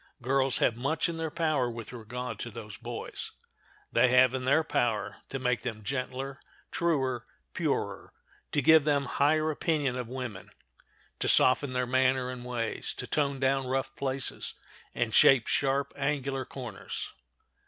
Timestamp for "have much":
0.57-1.07